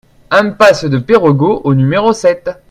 [0.31, 2.49] Impasse de Perregaux au numéro sept